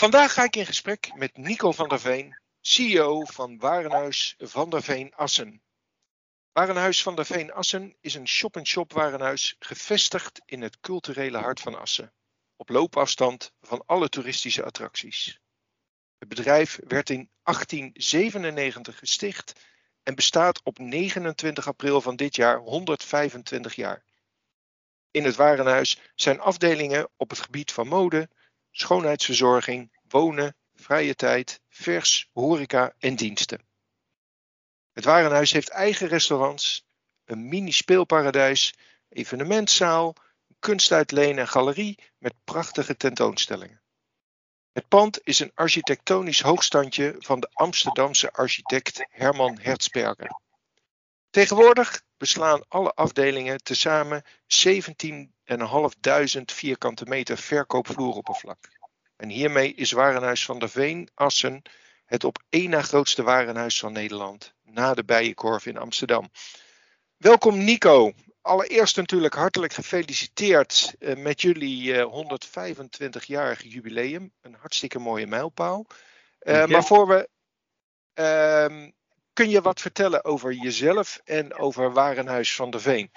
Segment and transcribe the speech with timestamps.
[0.00, 4.82] Vandaag ga ik in gesprek met Nico van der Veen, CEO van Warenhuis van der
[4.82, 5.62] Veen Assen.
[6.52, 11.78] Warenhuis van der Veen Assen is een shop-and-shop warenhuis gevestigd in het culturele hart van
[11.78, 12.12] Assen,
[12.56, 15.40] op loopafstand van alle toeristische attracties.
[16.18, 19.52] Het bedrijf werd in 1897 gesticht
[20.02, 24.04] en bestaat op 29 april van dit jaar 125 jaar.
[25.10, 28.28] In het warenhuis zijn afdelingen op het gebied van mode,
[28.70, 33.68] schoonheidsverzorging, wonen, vrije tijd, vers, horeca en diensten.
[34.92, 36.86] Het warenhuis heeft eigen restaurants,
[37.24, 38.74] een mini-speelparadijs,
[39.08, 40.14] evenementzaal,
[40.58, 43.82] kunstuitleen en galerie met prachtige tentoonstellingen.
[44.72, 50.40] Het pand is een architectonisch hoogstandje van de Amsterdamse architect Herman Hertzberger.
[51.30, 54.30] Tegenwoordig beslaan alle afdelingen tezamen 17.500
[56.44, 58.79] vierkante meter verkoopvloeroppervlak.
[59.20, 61.62] En hiermee is Warenhuis van der Veen Assen
[62.04, 66.30] het op één na grootste warenhuis van Nederland, na de Bijenkorf in Amsterdam.
[67.16, 68.12] Welkom Nico.
[68.40, 74.32] Allereerst natuurlijk hartelijk gefeliciteerd eh, met jullie 125-jarig eh, jubileum.
[74.40, 75.86] Een hartstikke mooie mijlpaal.
[76.40, 77.28] Uh, maar voor we.
[78.14, 78.88] Uh,
[79.32, 83.10] kun je wat vertellen over jezelf en over Warenhuis van der Veen?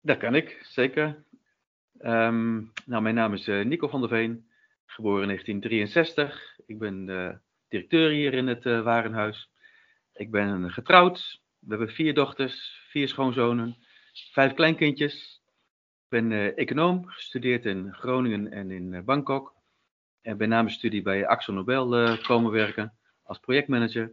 [0.00, 1.24] Dat kan ik, zeker.
[2.00, 4.46] Um, nou, mijn naam is Nico van der Veen,
[4.86, 6.58] geboren in 1963.
[6.66, 7.06] Ik ben
[7.68, 9.50] directeur hier in het Warenhuis.
[10.12, 11.42] Ik ben getrouwd.
[11.58, 13.76] We hebben vier dochters, vier schoonzonen,
[14.32, 15.42] vijf kleinkindjes.
[16.04, 19.54] Ik ben uh, econoom, gestudeerd in Groningen en in Bangkok.
[20.20, 24.12] En ben na studie bij Axel Nobel komen werken als projectmanager.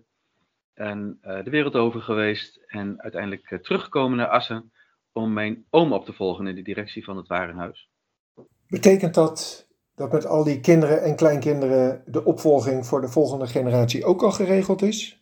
[0.73, 4.71] En de wereld over geweest en uiteindelijk teruggekomen naar Assen
[5.13, 7.89] om mijn oom op te volgen in de directie van het Warenhuis.
[8.67, 14.05] Betekent dat dat met al die kinderen en kleinkinderen de opvolging voor de volgende generatie
[14.05, 15.15] ook al geregeld is?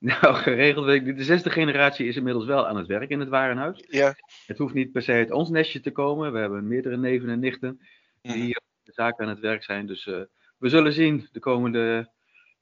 [0.00, 1.16] Nou, geregeld weet ik niet.
[1.16, 3.84] De zesde generatie is inmiddels wel aan het werk in het warenhuis.
[3.88, 4.14] Ja.
[4.46, 6.32] Het hoeft niet per se uit ons nestje te komen.
[6.32, 7.80] We hebben meerdere neven en nichten
[8.20, 8.52] die mm.
[8.82, 9.86] de zaak aan het werk zijn.
[9.86, 10.20] Dus uh,
[10.58, 12.10] we zullen zien de komende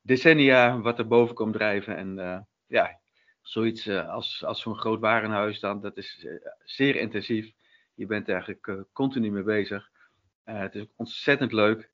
[0.03, 1.97] decennia wat er boven komt drijven.
[1.97, 3.01] En uh, ja,
[3.49, 6.27] zoiets uh, als, als zo'n groot warenhuis, dan, dat is
[6.65, 7.53] zeer intensief.
[7.95, 9.91] Je bent eigenlijk continu mee bezig.
[10.45, 11.91] het is ontzettend leuk.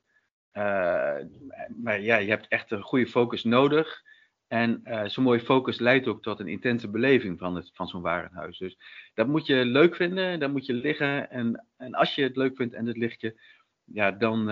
[1.82, 4.03] maar ja, je hebt echt een goede focus nodig.
[4.47, 8.59] En zo'n mooie focus leidt ook tot een intense beleving van, het, van zo'n warenhuis.
[8.59, 8.78] Dus
[9.15, 11.31] dat moet je leuk vinden, dat moet je liggen.
[11.31, 13.41] En, en als je het leuk vindt en het ligt je,
[13.84, 14.44] ja, dan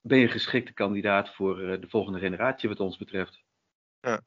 [0.00, 3.42] ben je een geschikte kandidaat voor de volgende generatie, wat ons betreft.
[4.00, 4.20] Ja.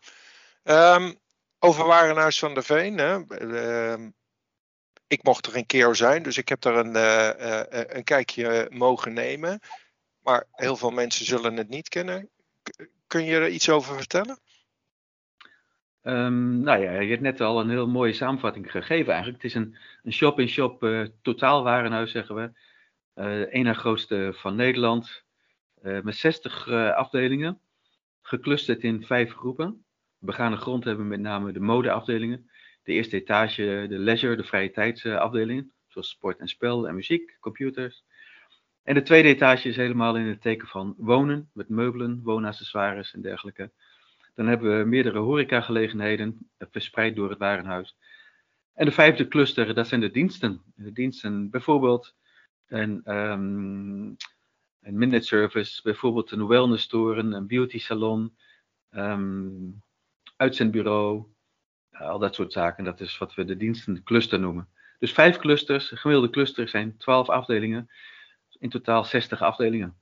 [0.95, 1.19] Um,
[1.59, 2.97] over Warenhuis van der Veen.
[2.97, 3.19] Hè?
[3.41, 4.07] Uh,
[5.07, 6.95] ik mocht er een keer zijn, dus ik heb er een,
[7.97, 9.59] een kijkje mogen nemen.
[10.19, 12.29] Maar heel veel mensen zullen het niet kennen.
[13.07, 14.39] Kun je er iets over vertellen?
[16.07, 19.43] Um, nou ja, je hebt net al een heel mooie samenvatting gegeven eigenlijk.
[19.43, 22.51] Het is een, een shop-in-shop uh, totaalwarenhuis, zeggen we.
[23.15, 25.25] Uh, een na grootste van Nederland.
[25.81, 27.59] Met 60 afdelingen.
[28.21, 29.85] Geclusterd in vijf groepen.
[30.19, 32.49] Begane grond hebben met name de modeafdelingen.
[32.83, 35.71] De eerste etage, de leisure, de vrije tijdsafdelingen.
[35.87, 38.03] Zoals sport en spel en muziek, computers.
[38.83, 41.49] En de tweede etage is helemaal in het teken van wonen.
[41.53, 43.71] Met meubelen, woonaccessoires en dergelijke.
[44.33, 47.95] Dan hebben we meerdere horecagelegenheden eh, verspreid door het warenhuis.
[48.73, 50.61] En de vijfde cluster, dat zijn de diensten.
[50.75, 52.15] De diensten bijvoorbeeld
[52.67, 54.15] een, um,
[54.81, 58.37] een minute service, bijvoorbeeld een wellness store, een beauty salon,
[58.91, 59.83] um,
[60.37, 61.25] uitzendbureau,
[61.91, 62.83] al dat soort zaken.
[62.83, 64.69] Dat is wat we de dienstencluster noemen.
[64.99, 67.89] Dus vijf clusters, gemiddelde cluster zijn twaalf afdelingen,
[68.59, 69.97] in totaal 60 afdelingen.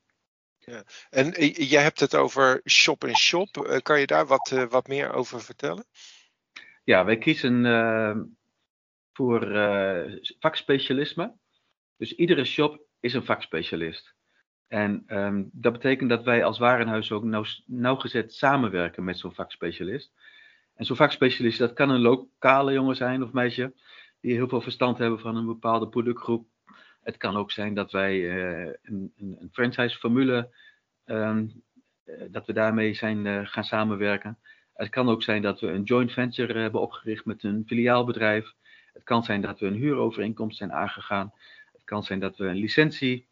[0.58, 0.84] Ja.
[1.10, 3.58] En eh, jij hebt het over shop en shop.
[3.58, 5.86] Eh, kan je daar wat, wat meer over vertellen?
[6.84, 8.18] Ja, wij kiezen uh,
[9.14, 11.34] voor uh, vakspecialisme.
[11.98, 14.16] Dus iedere shop is een vakspecialist.
[14.68, 20.12] En um, dat betekent dat wij als warenhuis ook nauw, nauwgezet samenwerken met zo'n vakspecialist.
[20.76, 23.74] En zo'n vakspecialist, dat kan een lokale jongen zijn of meisje,
[24.22, 26.48] die heel veel verstand hebben van een bepaalde productgroep
[27.06, 30.50] het kan ook zijn dat wij uh, een, een, franchise-formule,
[31.06, 31.64] um,
[32.30, 34.38] dat we daarmee zijn uh, gaan samenwerken.
[34.74, 38.54] Het kan ook zijn dat we een joint venture hebben opgericht met een filiaalbedrijf.
[38.94, 41.34] Het kan zijn dat we een huurovereenkomst zijn aangegaan.
[41.74, 43.28] Het kan zijn dat we een licentie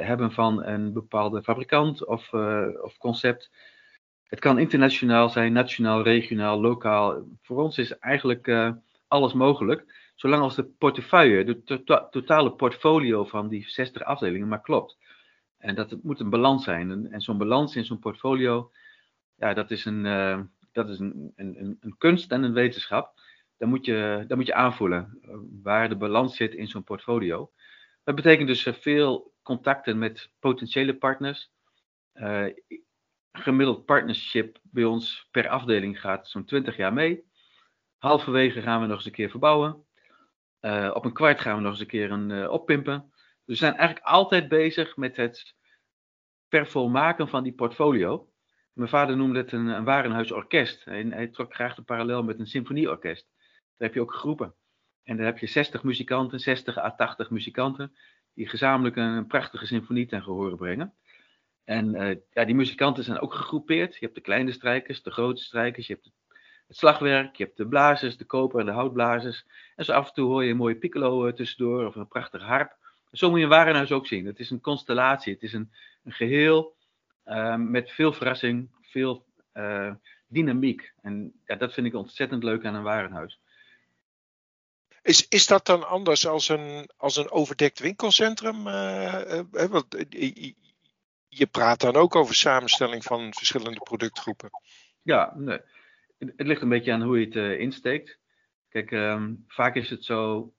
[0.00, 2.32] hebben van een bepaalde fabrikant of,
[2.82, 3.50] of concept.
[4.26, 7.22] Het kan internationaal zijn, nationaal, regionaal, lokaal.
[7.42, 8.74] Voor ons is eigenlijk
[9.08, 9.84] alles mogelijk
[10.16, 14.98] zolang als de portefeuille, de to totale portfolio van die 60 afdelingen maar klopt.
[15.58, 16.90] En dat moet een balans zijn.
[16.90, 18.70] En, en zo'n balans in zo'n portfolio,
[19.34, 20.02] ja, dat is, een,
[20.72, 23.20] dat is een, een, een, kunst en een wetenschap.
[23.56, 25.18] Dan moet je, dan moet je aanvoelen
[25.62, 27.50] waar de balans zit in zo'n portfolio.
[28.04, 31.50] Dat betekent dus veel contacten met potentiële partners.
[32.14, 32.46] Uh,
[33.32, 37.24] gemiddeld partnership bij ons per afdeling gaat zo'n 20 jaar mee.
[37.98, 39.86] Halverwege gaan we nog eens een keer verbouwen.
[40.60, 43.12] Uh, op een kwart gaan we nog eens een keer een, uh, oppimpen.
[43.44, 45.54] We zijn eigenlijk altijd bezig met het
[46.48, 48.30] vervolmaken van die portfolio.
[48.72, 50.84] Mijn vader noemde het een, een warenhuisorkest.
[50.84, 53.28] Hij, hij trok graag de parallel met een symfonieorkest.
[53.76, 54.54] Daar heb je ook groepen.
[55.02, 57.96] En daar heb je 60 muzikanten, 60 à 80 muzikanten,
[58.36, 60.94] die gezamenlijk een, prachtige symfonie ten gehore brengen.
[61.64, 63.92] En uh, ja, die muzikanten zijn ook gegroepeerd.
[63.94, 66.10] Je hebt de kleine strijkers, de grote strijkers, je hebt
[66.66, 69.46] het slagwerk, je hebt de blazers, de koper en de houtblazers.
[69.76, 72.44] En zo af en toe hoor je een mooie piccolo uh, tussendoor of een prachtige
[72.44, 72.76] harp.
[73.12, 74.26] Zo moet je een warenhuis ook zien.
[74.26, 75.70] Het is een constellatie, het is een,
[76.04, 76.76] geheel
[77.26, 79.94] uh, met veel verrassing, veel uh,
[80.26, 80.92] dynamiek.
[81.02, 83.40] En ja, dat vind ik ontzettend leuk aan een warenhuis.
[85.06, 88.66] Is, is dat dan anders als een, als een overdekt winkelcentrum?
[88.66, 89.86] Uh, want
[91.28, 94.50] je praat dan ook over samenstelling van verschillende productgroepen.
[95.02, 95.58] Ja, nee.
[96.18, 98.18] het ligt een beetje aan hoe je het insteekt.
[98.68, 100.52] Kijk, um, vaak is het zo,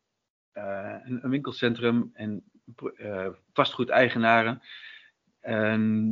[0.53, 2.43] een, winkelcentrum en
[3.53, 4.61] vastgoedeigenaren,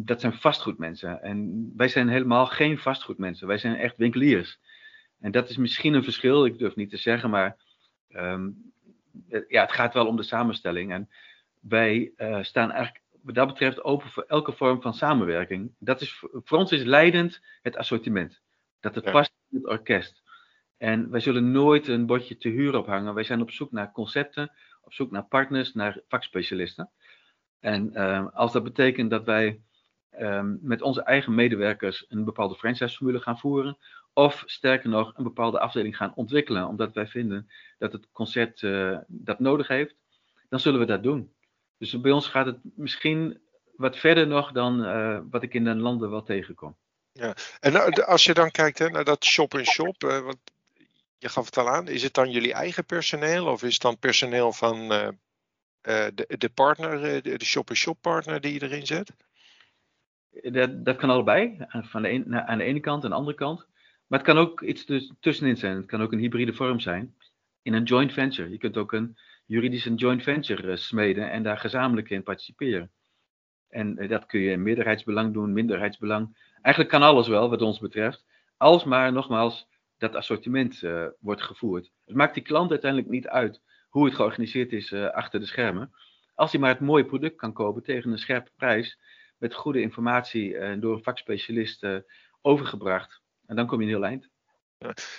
[0.06, 1.22] dat zijn vastgoedmensen.
[1.22, 4.60] En wij zijn helemaal geen vastgoedmensen, wij zijn echt winkeliers.
[5.20, 7.58] En dat is misschien een verschil, ik durf niet te zeggen, maar
[8.16, 8.74] um,
[9.48, 10.92] ja, het gaat wel om de samenstelling.
[10.92, 11.10] En
[11.60, 15.76] wij staan eigenlijk wat dat betreft open voor elke vorm van samenwerking.
[15.80, 18.42] Dat is, voor ons is leidend het assortiment.
[18.80, 19.12] Dat het ja.
[19.12, 20.24] past in het orkest.
[20.78, 23.14] En wij zullen nooit een bordje te huur ophangen.
[23.14, 24.52] Wij zijn op zoek naar concepten,
[24.82, 26.90] op zoek naar partners, naar vakspecialisten.
[27.60, 29.62] En uh, als dat betekent dat wij
[30.20, 33.78] um, met onze eigen medewerkers een bepaalde franchise-formule gaan voeren,
[34.16, 38.98] of sterker nog, een bepaalde afdeling gaan ontwikkelen, omdat wij vinden dat het concept uh,
[39.08, 39.96] dat nodig heeft,
[40.50, 41.34] dan zullen we dat doen.
[41.78, 43.40] Dus bij ons gaat het misschien
[43.76, 46.76] wat verder nog dan uh, wat ik in de landen wel tegenkom.
[47.12, 50.38] Ja, en als je dan kijkt hè, naar dat shop-in-shop, -shop, uh, wat,
[51.18, 54.00] je gaf het al aan, is het dan jullie eigen personeel of is het dan
[54.00, 59.12] personeel van de, de partner, de shop-in-shop partner die je erin zet?
[60.42, 63.68] Dat, dat kan allebei, van de aan de ene kant en de andere kant.
[64.08, 64.86] Maar het kan ook iets
[65.20, 65.76] tussenin zijn.
[65.76, 67.16] Het kan ook een hybride vorm zijn.
[67.62, 68.50] In een joint venture.
[68.50, 72.92] Je kunt ook een, juridisch een joint venture eh, smeden en daar gezamenlijk in participeren.
[73.70, 76.54] En eh, dat kun je in meerderheidsbelang doen, minderheidsbelang.
[76.62, 78.26] Eigenlijk kan alles wel, wat ons betreft.
[78.58, 79.68] Als maar, nogmaals,
[79.98, 80.82] dat assortiment
[81.20, 81.92] wordt gevoerd.
[82.06, 85.92] Het maakt die klant uiteindelijk niet uit hoe het georganiseerd is achter de schermen.
[86.34, 89.00] Als hij maar het mooie product kan kopen tegen een scherpe prijs,
[89.38, 91.86] met goede informatie en door een vakspecialist
[92.42, 93.22] overgebracht.
[93.46, 94.30] En dan kom je een heel eind.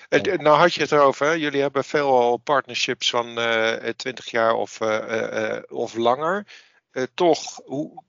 [0.08, 1.32] En, nou had je het erover, hè?
[1.32, 6.46] jullie hebben veel al partnerships van uh, 20 jaar of, uh, uh, of langer.
[7.14, 8.02] toch, hoe,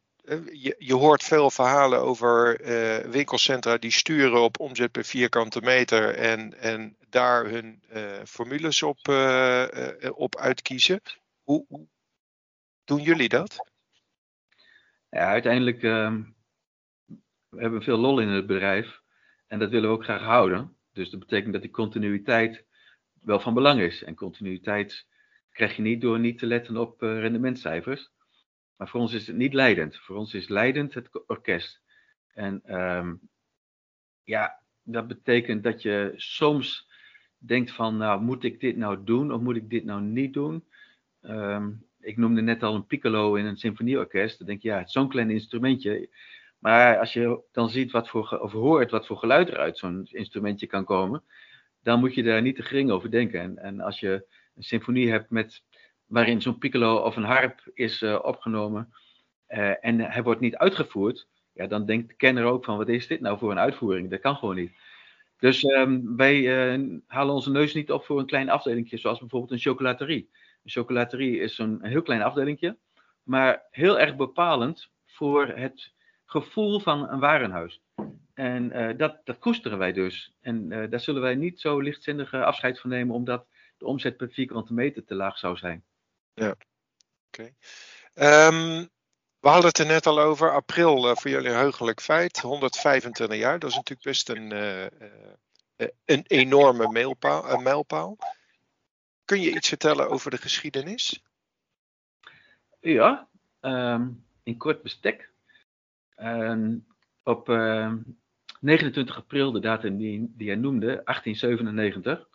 [0.52, 2.60] je, je, hoort veel verhalen over
[3.10, 7.84] winkelcentra die sturen op omzet per vierkante meter en, en daar hun
[8.26, 8.98] formules op,
[10.16, 11.02] op uitkiezen.
[11.44, 11.88] Hoe, hoe,
[12.84, 13.70] doen jullie dat?
[15.10, 16.24] Ja, uiteindelijk ehm,
[17.50, 19.02] we hebben veel lol in het bedrijf
[19.48, 20.78] en dat willen we ook graag houden.
[20.92, 22.66] Dus dat betekent dat die continuïteit
[23.22, 24.04] wel van belang is.
[24.04, 25.08] En continuïteit
[25.52, 28.12] krijg je niet door niet te letten op uh, rendementcijfers.
[28.76, 29.98] Maar voor ons is het niet leidend.
[29.98, 31.82] Voor ons is leidend het orkest.
[32.34, 33.30] En um,
[34.24, 36.90] ja, dat betekent dat je soms
[37.38, 40.68] denkt van, nou, moet ik dit nou doen of moet ik dit nou niet doen?
[41.22, 44.38] Um, ik noemde net al een piccolo in een symfonieorkest.
[44.38, 46.10] Dan denk je, ja, het is zo'n klein instrumentje.
[46.60, 50.08] Maar als je dan ziet wat voor, of hoort wat voor geluid er uit zo'n
[50.12, 51.24] instrumentje kan komen,
[51.82, 53.40] dan moet je daar niet te gering over denken.
[53.40, 54.26] En, en als je
[54.56, 55.64] een symfonie hebt met,
[56.06, 58.94] waarin zo'n piccolo of een harp is uh, opgenomen
[59.50, 63.08] uh, en hij wordt niet uitgevoerd, ja, dan denkt de kenner ook van wat is
[63.08, 64.10] dit nou voor een uitvoering?
[64.10, 64.72] Dat kan gewoon niet.
[65.40, 66.38] Dus um, wij
[66.78, 70.30] uh, halen onze neus niet op voor een klein afdelingje, zoals bijvoorbeeld een chocolaterie.
[70.70, 72.78] Chocolaterie is een heel klein afdelingje,
[73.24, 75.94] maar heel erg bepalend voor het
[76.26, 77.82] gevoel van een warenhuis.
[78.34, 80.34] En uh, dat, dat koesteren wij dus.
[80.42, 83.46] En uh, daar zullen wij niet zo lichtzinnig afscheid van nemen, omdat
[83.78, 85.84] de omzet per vierkante meter te laag zou zijn.
[86.34, 86.56] Ja,
[87.28, 87.44] oké.
[88.14, 88.90] Um,
[89.40, 90.52] we hadden het er net al over.
[90.52, 92.40] April voor jullie heugelijk feit.
[92.40, 94.52] 125 jaar, dat is natuurlijk best een,
[96.06, 96.92] een enorme
[97.64, 98.18] mijlpaal.
[99.28, 101.24] Kun je iets vertellen over de geschiedenis?
[102.80, 103.28] Ja,
[103.62, 105.32] um, in kort bestek
[107.24, 107.48] op
[108.60, 112.28] 29 april, de datum die, die hij noemde, 1897,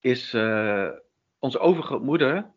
[0.00, 0.34] is
[1.38, 2.50] onze overgrootmoeder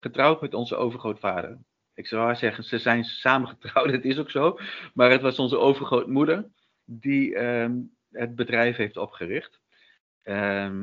[0.00, 1.58] getrouwd met onze overgrootvader.
[1.94, 4.58] Ik zou haar zeggen, ze zijn samen getrouwd, het is ook zo.
[4.94, 6.50] Maar het was onze overgrootmoeder
[6.84, 7.80] die ehm,
[8.10, 9.60] het bedrijf heeft opgericht.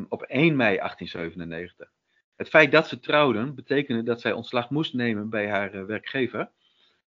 [0.09, 1.97] Op 1 mei 1897.
[2.39, 6.49] Het feit dat ze trouwden betekende dat zij ontslag moest nemen bij haar uh, werkgever.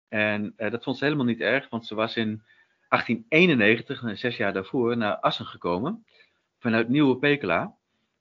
[0.09, 2.43] En uh, dat vond ze helemaal niet erg, want ze was in
[2.89, 6.05] 1891, zes jaar daarvoor, naar Assen gekomen.
[6.59, 7.75] Vanuit Nieuwe Pekela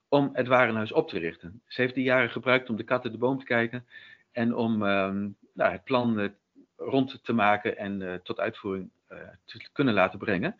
[0.08, 1.62] om het warenhuis op te richten.
[1.68, 3.86] Ze heeft die jaren gebruikt om de kat uit de boom te kijken
[4.32, 6.34] en om um, nou, het plan
[6.76, 8.90] rond te maken en tot uitvoering
[9.46, 10.56] te kunnen laten brengen.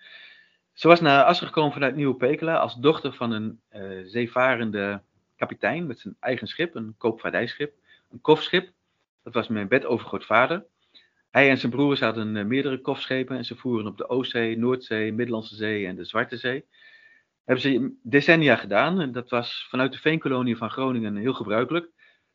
[0.74, 3.62] Ze was naar Assen gekomen vanuit Nieuwe Pekela als dochter van een
[4.06, 5.02] zeevarende
[5.42, 7.74] kapitein met zijn eigen schip, een koopvaardijschip,
[8.12, 8.72] een kofschip.
[9.24, 10.66] Dat was mijn bedovergrootvader.
[11.30, 15.56] Hij en zijn broers hadden meerdere kofschepen en ze voeren op de Oostzee, Noordzee, Middellandse
[15.56, 16.66] Zee en de Zwarte Zee
[17.46, 19.00] hebben ze decennia gedaan.
[19.00, 21.86] En dat was vanuit de veenkolonie van Groningen heel gebruikelijk.
[21.86, 21.92] Er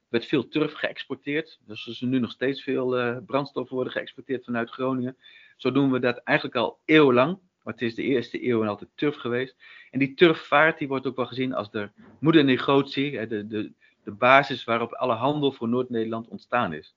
[0.08, 1.58] werd veel turf geëxporteerd.
[1.66, 5.16] Dus er is nu nog steeds veel uh, brandstoffen worden geëxporteerd vanuit Groningen.
[5.56, 7.38] Zo doen we dat eigenlijk al eeuwenlang.
[7.66, 9.56] Maar het is de eerste eeuw en altijd turf geweest.
[9.90, 13.26] En die turfvaart die wordt ook wel gezien als de moedernegotie.
[13.26, 13.72] De, de,
[14.04, 16.96] de basis waarop alle handel voor Noord-Nederland ontstaan is.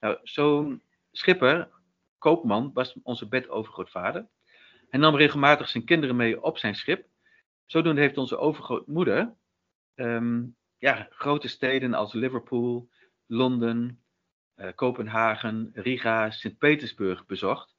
[0.00, 0.82] Nou, zo'n
[1.12, 1.68] schipper,
[2.18, 4.28] koopman, was onze bedovergrootvader.
[4.88, 7.06] Hij nam regelmatig zijn kinderen mee op zijn schip.
[7.66, 9.34] Zodoende heeft onze overgrootmoeder
[9.94, 12.88] um, ja, grote steden als Liverpool,
[13.26, 14.02] Londen,
[14.56, 17.73] uh, Kopenhagen, Riga, Sint-Petersburg bezocht.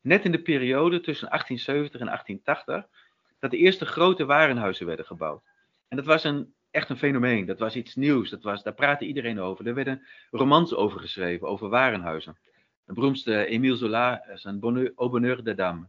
[0.00, 5.42] Net in de periode tussen 1870 en 1880 dat de eerste grote warenhuizen werden gebouwd.
[5.88, 9.06] En dat was een, echt een fenomeen, dat was iets nieuws, dat was, daar praatte
[9.06, 9.66] iedereen over.
[9.66, 12.38] Er werden romans over geschreven, over warenhuizen.
[12.84, 14.62] De beroemdste Émile Zola, zijn
[14.96, 15.86] Au Bonheur de Dame.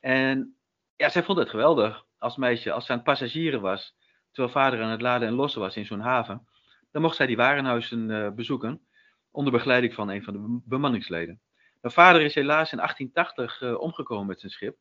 [0.00, 0.56] En
[0.96, 3.96] ja, zij vond het geweldig als meisje, als ze aan het passagieren was,
[4.30, 6.46] terwijl vader aan het laden en lossen was in zo'n haven,
[6.90, 8.80] dan mocht zij die warenhuizen uh, bezoeken,
[9.30, 11.40] onder begeleiding van een van de bemanningsleden.
[11.84, 14.76] Mijn vader is helaas in 1880 uh, omgekomen met zijn schip.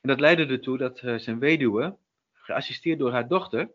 [0.00, 1.96] En dat leidde ertoe dat uh, zijn weduwe,
[2.32, 3.70] geassisteerd door haar dochter,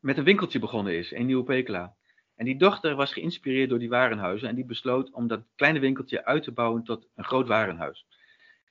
[0.00, 1.94] met een winkeltje begonnen is in Nieuwe Pekela.
[2.34, 6.24] En die dochter was geïnspireerd door die warenhuizen en die besloot om dat kleine winkeltje
[6.24, 8.06] uit te bouwen tot een groot warenhuis.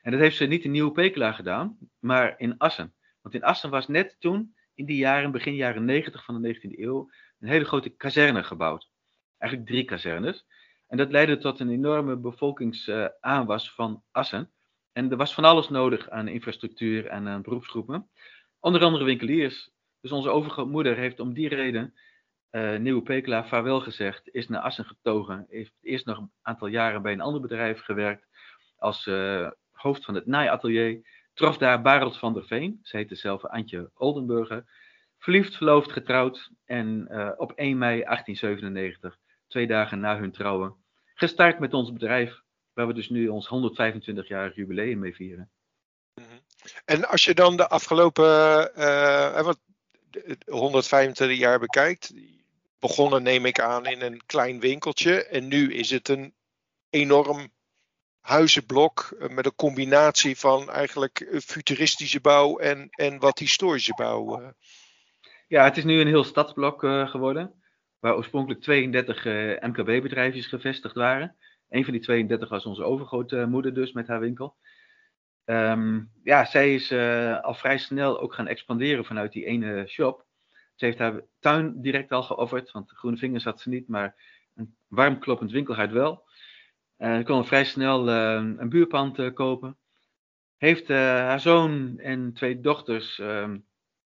[0.01, 2.93] En dat heeft ze niet in Nieuwe Pekela gedaan, maar in Assen.
[3.21, 6.79] Want in Assen was net toen, in die jaren, begin jaren 90 van de 19e
[6.79, 8.89] eeuw, een hele grote kazerne gebouwd.
[9.37, 10.45] Eigenlijk drie kazernes.
[10.93, 14.51] En dat leidde tot een enorme bevolkingsaanwas van Assen.
[14.91, 18.09] En er was van alles nodig aan infrastructuur en aan beroepsgroepen.
[18.59, 19.71] Onder andere winkeliers.
[20.01, 21.93] Dus onze overgrootmoeder heeft om die reden
[22.51, 27.01] uh, Nieuwe Pekela vaarwel gezegd, is naar Assen getogen, heeft eerst nog een aantal jaren
[27.01, 28.27] bij een ander bedrijf gewerkt
[28.77, 31.01] als uh, hoofd van het naaiatelier
[31.33, 34.63] trof daar Barend van der Veen, ze heette zelf Antje Oldenburger,
[35.17, 40.81] verliefd, verloofd, getrouwd en uh, op 1 mei 1897, twee dagen na hun trouwen,
[41.13, 42.41] gestart met ons bedrijf,
[42.73, 45.49] waar we dus nu ons 125-jarig jubileum mee vieren.
[46.13, 46.27] Mhm.
[46.85, 49.59] En als je dan de afgelopen uh, wat,
[50.45, 52.13] 125 jaar bekijkt,
[52.79, 56.33] begonnen neem ik aan in een klein winkeltje en nu is het een
[56.89, 57.51] enorm
[58.19, 64.39] huizenblok eh, met een combinatie van eigenlijk eh, futuristische bouw en, en wat historische bouw.
[64.39, 64.47] Eh.
[65.47, 67.62] Ja, het is nu een heel stadsblok geworden,
[68.03, 69.25] waar oorspronkelijk 32
[69.59, 71.35] MKB-bedrijfjes gevestigd waren.
[71.69, 74.55] Een van die 32 was onze overgrootmoeder dus met haar winkel.
[75.45, 76.91] Um, ja, zij is
[77.41, 80.25] al vrij snel ook gaan expanderen vanuit die ene shop.
[80.75, 84.15] Ze heeft haar tuin direct al geofferd, want groene vingers had ze niet, maar
[84.55, 86.23] een warm kloppend winkelhuis wel.
[86.97, 89.77] Uh, ze kon vrij snel uh, een buurpand kopen.
[90.57, 93.57] Heeft haar zoon en twee dochters ehm,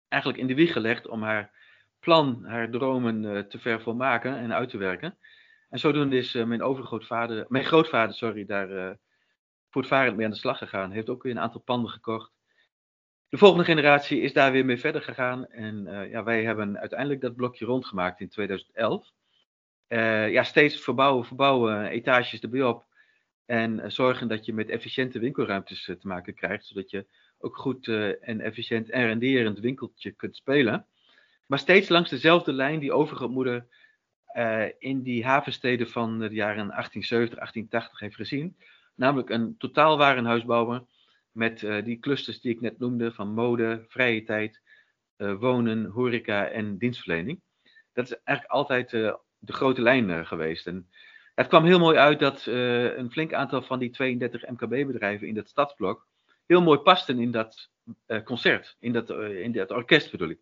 [0.08, 1.58] eigenlijk in de wieg gelegd om haar
[2.00, 5.18] plan, haar dromen te vervolmaken en uit te werken.
[5.68, 8.98] En zodoende is mijn overgrootvader, mijn grootvader, sorry, daar
[9.70, 10.90] voortvarend mee aan de slag gegaan.
[10.90, 12.32] Heeft ook weer een aantal panden gekocht.
[13.28, 15.46] De volgende generatie is daar weer mee verder gegaan.
[15.46, 19.12] En ja, wij hebben uiteindelijk dat blokje rondgemaakt in 2011.
[19.90, 22.84] Uh, ja, steeds verbouwen, verbouwen, etages erbij op.
[23.46, 27.06] En zorgen dat je met efficiënte winkelruimtes te maken krijgt, zodat je
[27.38, 27.88] ook goed
[28.20, 30.86] en efficiënt en renderend winkeltje kunt spelen.
[31.50, 33.66] Maar steeds langs dezelfde lijn die overgrootmoeder
[34.78, 38.56] in die havensteden van de jaren 1870, 1880 heeft gezien.
[38.94, 40.88] Namelijk een totaalwarenhuis bouwen
[41.32, 44.60] met die clusters die ik net noemde van mode, vrije tijd,
[45.16, 47.40] wonen, horeca en dienstverlening.
[47.92, 48.92] Dat is eigenlijk altijd
[49.40, 50.66] de grote lijn uh, geweest.
[50.66, 50.88] En
[51.34, 55.34] het kwam heel mooi uit dat uh, een flink aantal van die 32 MKB-bedrijven in
[55.34, 56.06] dat stadsblok
[56.46, 57.70] heel mooi pasten in dat
[58.06, 60.38] uh, concert, in dat, uh, in dat orkest bedoel ik.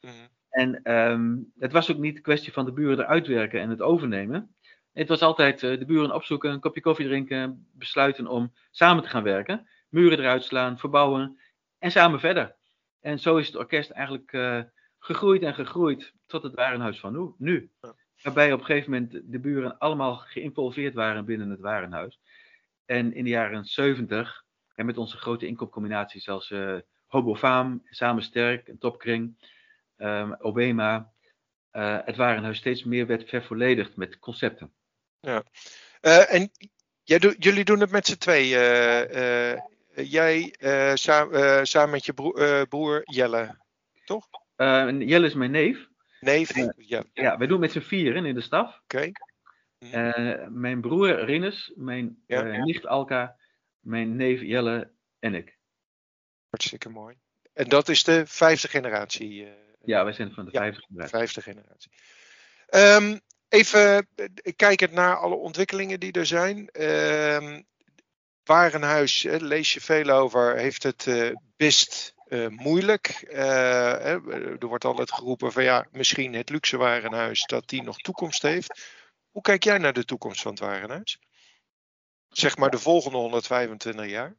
[0.00, 0.28] Mm.
[0.50, 3.80] En um, het was ook niet een kwestie van de buren eruit werken en het
[3.80, 4.54] overnemen.
[4.92, 9.22] Het was altijd de buren opzoeken, een kopje koffie drinken, besluiten om samen te gaan
[9.22, 9.68] werken.
[9.88, 11.40] Muren eruit slaan, verbouwen
[11.78, 12.56] en samen verder.
[13.00, 14.30] En zo is het orkest eigenlijk
[14.98, 17.70] gegroeid en gegroeid tot het warenhuis van nu.
[18.22, 22.20] Waarbij op een gegeven moment de buren allemaal geïnvolveerd waren binnen het warenhuis.
[22.86, 28.68] En in de jaren 70, en met onze grote inkoopcombinaties als uh, Hobofaam, Samen Sterk,
[28.68, 29.50] een Topkring,
[30.00, 31.12] um, Obema,
[31.72, 34.72] uh, het warenhuis steeds meer werd vervolledigd met concepten.
[35.20, 35.42] Ja,
[36.02, 36.50] uh, en
[37.02, 38.48] jij do jullie doen het met z'n twee.
[39.94, 40.54] jij
[40.94, 43.58] samen, samen met je broer, broer Jelle,
[44.04, 44.28] toch?
[44.98, 45.88] Jelle is mijn neef.
[46.20, 46.50] Neef?
[46.76, 47.04] Ja.
[47.12, 48.80] ja, wij doen met z'n vieren in de staf.
[48.82, 49.12] Oké.
[49.78, 50.48] Okay.
[50.48, 53.36] Mijn broer Rinus, mijn ja, nicht Alka,
[53.80, 55.58] mijn neef Jelle en ik.
[56.50, 57.16] Hartstikke mooi.
[57.52, 59.48] En dat is de vijfde generatie?
[59.84, 61.18] Ja, wij zijn van de vijfde generatie.
[61.18, 61.90] Vijfde generatie.
[62.70, 64.08] Um, even
[64.56, 66.68] kijkend naar alle ontwikkelingen die er zijn.
[66.72, 67.64] Um,
[68.44, 73.24] Warenhuis, lees je veel over, heeft het best uh, moeilijk.
[73.28, 74.06] Uh,
[74.62, 78.98] er wordt altijd geroepen van ja, misschien het luxe warenhuis dat die nog toekomst heeft.
[79.30, 81.18] Hoe kijk jij naar de toekomst van het warenhuis?
[82.28, 84.36] Zeg maar de volgende 125 jaar.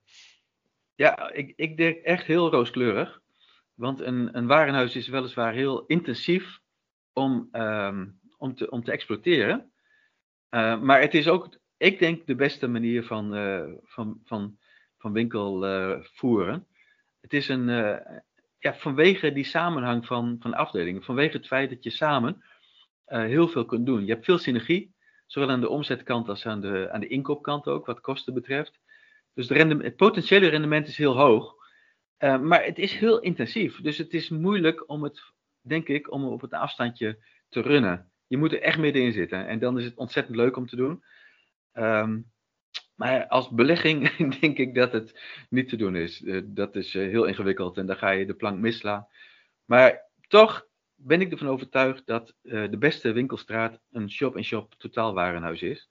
[0.96, 3.22] Ja, ik, ik denk echt heel rooskleurig.
[3.82, 6.60] Want een, een warenhuis is weliswaar heel intensief
[7.14, 9.72] om, um, om, te, om te exploiteren.
[10.50, 13.32] Uh, maar het is ook, ik denk, de beste manier van,
[13.84, 14.58] van, van,
[14.98, 15.60] van winkel
[16.02, 16.68] voeren
[17.22, 17.96] het is een, uh,
[18.60, 22.44] ja, vanwege die samenhang van, van afdelingen, vanwege het feit dat je samen
[23.08, 24.06] uh, heel veel kunt doen.
[24.06, 24.94] Je hebt veel synergie,
[25.26, 28.80] zowel aan de omzetkant als aan de, aan de inkoopkant ook, wat kosten betreft.
[29.34, 31.56] Dus de rendement, het potentiële rendement is heel hoog,
[32.24, 33.82] uh, maar het is heel intensief.
[33.82, 35.22] Dus het is moeilijk om het,
[35.62, 38.12] denk ik, om op het afstandje te runnen.
[38.28, 41.04] Je moet er echt middenin zitten en dan is het ontzettend leuk om te doen.
[41.74, 42.32] Um,
[42.96, 46.22] maar als belegging denk ik dat het niet te doen is.
[46.22, 49.08] Uh, dat is uh, heel ingewikkeld en daar ga je de plank misslaan.
[49.66, 55.90] Maar toch ben ik ervan overtuigd dat de beste winkelstraat een shop-in-shop totaalwarenhuis is.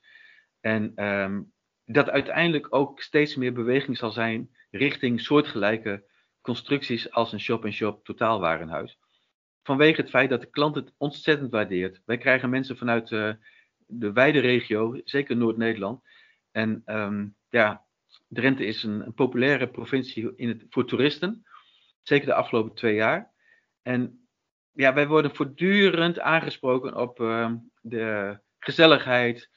[0.60, 1.52] En um,
[1.84, 6.04] dat uiteindelijk ook steeds meer beweging zal zijn richting soortgelijke
[6.40, 8.98] constructies als een shop-in-shop totaalwarenhuis.
[9.62, 12.00] Vanwege het feit dat de klant het ontzettend waardeert.
[12.05, 13.09] Wij krijgen mensen vanuit
[13.87, 16.03] de wijde regio, zeker Noord-Nederland
[16.53, 17.85] en um, ja,
[18.29, 21.44] Drenthe is een, populaire provincie in het, voor toeristen.
[22.03, 23.31] Zeker de afgelopen twee jaar.
[23.83, 24.29] En
[24.72, 29.50] ja, wij worden voortdurend aangesproken op uh, de gezelligheid,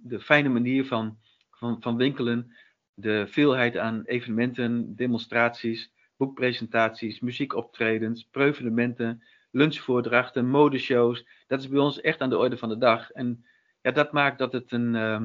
[0.00, 1.18] de fijne manier van,
[1.50, 2.56] van, van winkelen,
[2.94, 11.26] de veelheid aan evenementen, demonstraties, boekpresentaties, muziekoptredens, preuvenementen, lunchvoordrachten, modeshows.
[11.46, 13.10] Dat is bij ons echt aan de orde van de dag.
[13.10, 13.44] En
[13.80, 15.22] ja, dat maakt dat het een, uh,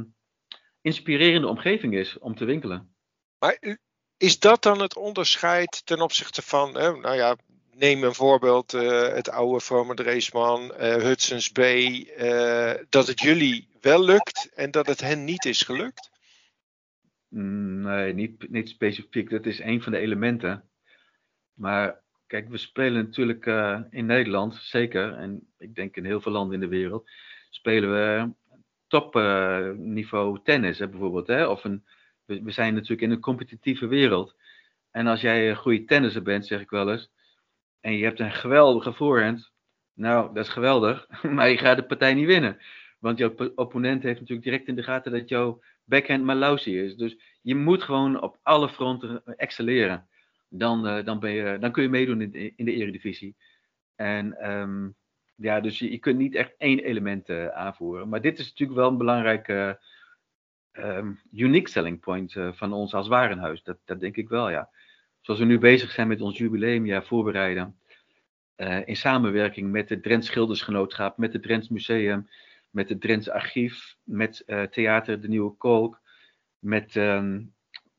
[0.82, 2.96] inspirerende omgeving is om te winkelen.
[3.40, 3.78] Maar
[4.18, 7.36] is dat dan het onderscheid ten opzichte van, hè, nou ja,
[7.74, 13.68] neem een voorbeeld, uh, het oude Vrome Dreesman, uh, Hudson's Bay, uh, dat het jullie
[13.82, 16.10] wel lukt en dat het hen niet is gelukt?
[17.28, 19.30] Mm, nee, niet, niet specifiek.
[19.30, 20.69] Dat is een van de elementen.
[21.60, 23.46] Maar kijk, we spelen natuurlijk
[23.90, 27.10] in Nederland, zeker, en ik denk in heel veel landen in de wereld,
[27.50, 28.34] spelen we
[28.88, 31.28] topniveau uh, tennis bijvoorbeeld.
[31.28, 31.46] Hè?
[31.46, 31.84] Of een,
[32.26, 34.36] we, zijn natuurlijk in een competitieve wereld.
[34.92, 37.12] En als jij een goede tennisser bent, zeg ik wel eens,
[37.82, 39.52] en je hebt een geweldige voorhand,
[39.94, 42.58] nou, dat is geweldig, maar je gaat de partij niet winnen.
[43.00, 46.96] Want jouw opponent heeft natuurlijk direct in de gaten dat jouw backhand maar is.
[46.96, 50.09] Dus je moet gewoon op alle fronten excelleren.
[50.50, 53.36] Dan, uh, dan, ben je, dan kun je meedoen in de, in de eredivisie.
[53.96, 54.96] En um,
[55.36, 58.10] ja, dus je, je kunt niet echt één element uh, aanvoeren.
[58.10, 59.80] Maar dit is natuurlijk wel een belangrijke
[60.74, 63.64] um, unique selling point uh, van ons als warenhuis.
[63.64, 64.70] Dat, dat denk ik wel, ja.
[65.22, 67.80] Zoals we nu bezig zijn met ons jubileumjaar voorbereiden.
[68.86, 72.30] In samenwerking met het Drents Schildersgenootschap, met het Drents Museum,
[72.70, 76.02] met het Drents Archief, met Theater De Nieuwe Kolk,
[76.60, 77.54] met um,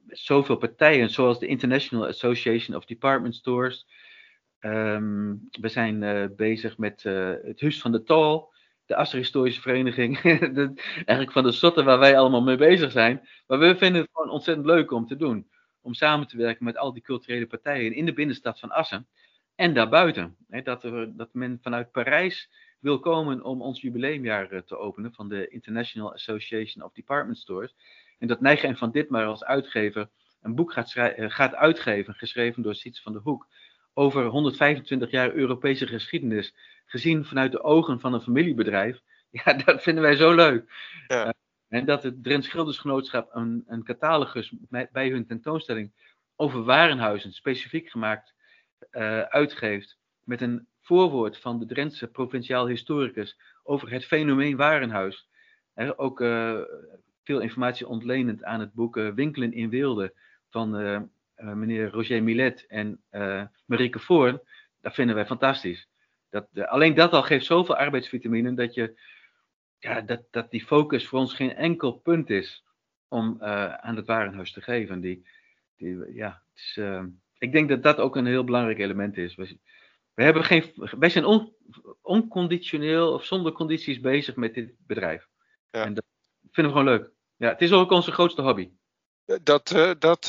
[0.08, 3.86] zoveel partijen zoals de International Association of Department Stores,
[4.60, 8.52] Um, we zijn uh, bezig met uh, het Huis van de Tal,
[8.86, 10.20] de Asserhistorische Vereniging.
[10.54, 13.28] de, eigenlijk van de sotten waar wij allemaal mee bezig zijn.
[13.46, 15.50] Maar we vinden het gewoon ontzettend leuk om te doen.
[15.80, 19.08] Om samen te werken met al die culturele partijen in de binnenstad van Assen.
[19.54, 20.36] En daarbuiten.
[20.48, 20.82] He, dat,
[21.16, 26.84] dat men vanuit Parijs wil komen om ons jubileumjaar te openen van de International Association
[26.84, 27.74] of Department Stores.
[28.20, 30.08] En dat Nijgen van Ditmar als uitgever
[30.40, 33.46] een boek gaat, gaat uitgeven, geschreven door Siets van der Hoek,
[33.94, 36.54] over 125 jaar Europese geschiedenis,
[36.86, 39.00] gezien vanuit de ogen van een familiebedrijf.
[39.44, 40.72] Ja, dat vinden wij zo leuk.
[41.06, 41.34] Ja.
[41.68, 44.54] En dat het Drents Schildersgenootschap een, een catalogus
[44.92, 45.92] bij hun tentoonstelling
[46.36, 48.34] over warenhuizen, specifiek gemaakt,
[48.92, 49.98] uh, uitgeeft.
[50.24, 55.28] Met een voorwoord van de Drentse provinciaal historicus over het fenomeen warenhuis.
[55.96, 56.60] Ook uh,
[57.30, 60.14] veel informatie ontlenend aan het boek uh, Winkelen in Weelde
[60.48, 60.70] van
[61.34, 63.00] meneer Roger Millet en
[63.66, 64.40] Marieke Voorn.
[64.80, 65.88] Dat vinden wij fantastisch.
[66.30, 68.98] Dat, alleen dat al geeft zoveel arbeidsvitaminen dat je
[69.80, 72.64] ja, dat, dat die focus voor ons geen enkel punt is
[73.08, 75.00] om uh, aan het warenhuis te geven.
[75.00, 75.26] Die,
[75.76, 77.04] die, ja, het is, uh,
[77.38, 79.34] ik denk dat dat ook een heel belangrijk element is.
[79.34, 79.58] We,
[80.14, 81.54] we hebben geen, wij zijn on,
[82.00, 85.28] onconditioneel of zonder condities bezig met dit bedrijf.
[85.70, 85.84] Ja.
[85.84, 86.04] En dat
[86.50, 87.10] vinden we gewoon leuk.
[87.40, 88.70] Ja, het is ook onze grootste hobby.
[89.42, 90.26] Dat, uh, dat,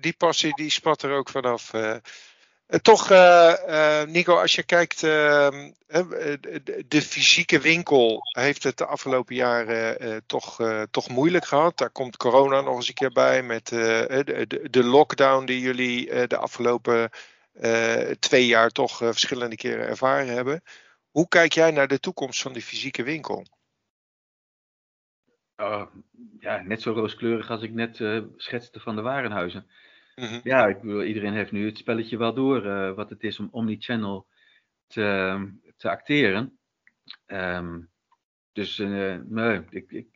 [0.00, 1.72] die passie die spat er ook vanaf.
[1.72, 1.96] Eh,
[2.82, 3.08] toch,
[4.06, 5.70] Nico, als je kijkt, ehm,
[6.86, 10.58] de fysieke winkel heeft het de afgelopen jaren toch,
[10.90, 11.78] toch moeilijk gehad.
[11.78, 17.10] Daar komt corona nog eens een keer bij met de, lockdown die jullie de afgelopen
[18.18, 20.62] twee jaar toch verschillende keren ervaren hebben.
[21.10, 23.46] Hoe kijk jij naar de toekomst van de fysieke winkel?
[25.56, 25.86] Oh,
[26.40, 28.04] ja, net zo rooskleurig als ik net
[28.36, 29.66] schetste van de warenhuizen.
[30.14, 30.40] Mhm.
[30.42, 33.48] Ja, ik bedoel, iedereen heeft nu het spelletje wel door uh, wat het is om
[33.50, 34.26] omnichannel
[34.86, 36.58] te, te acteren.
[37.26, 37.90] Um,
[38.52, 40.06] dus uh, nee, ik, ik,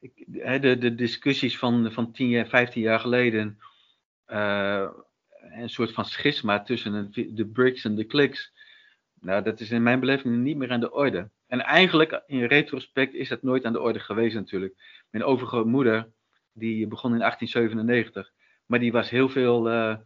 [0.00, 0.24] ik,
[0.62, 3.58] de, de discussies van, van 10, 15 jaar geleden,
[4.26, 8.52] een soort van schisma tussen de bricks en de clicks,
[9.20, 11.30] nou, dat is in mijn beleving niet meer aan de orde.
[11.50, 14.74] En eigenlijk, in retrospect, is dat nooit aan de orde geweest natuurlijk.
[15.10, 16.12] Mijn overgrootmoeder,
[16.52, 18.32] die begon in 1897
[18.70, 19.96] maar die was heel veel, uh,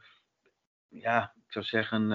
[0.88, 2.10] ja, ik zou zeggen,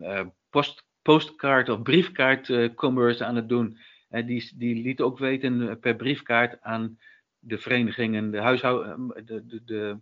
[0.00, 3.78] uh, post, postkaart of briefkaart commerce aan het doen.
[4.08, 6.98] En die, die liet ook weten per briefkaart aan
[7.38, 9.98] de verenigingen, de huishouden, de, de, de,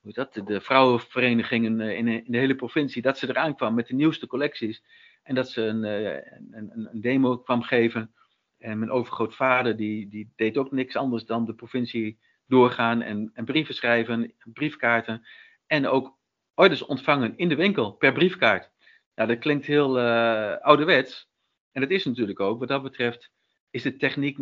[0.00, 3.94] hoe dat, de vrouwenverenigingen in, in, de hele provincie, dat ze eraan kwam met de
[3.94, 4.82] nieuwste collecties.
[5.26, 8.14] En dat ze een, een, een demo kwam geven.
[8.58, 13.44] En mijn overgrootvader, die, die deed ook niks anders dan de provincie doorgaan en, en
[13.44, 15.26] brieven schrijven, briefkaarten.
[15.66, 16.18] En ook
[16.54, 18.70] orders ontvangen in de winkel per briefkaart.
[19.14, 21.28] Nou, dat klinkt heel uh, ouderwets.
[21.72, 23.30] En dat is natuurlijk ook, wat dat betreft,
[23.70, 24.38] is de techniek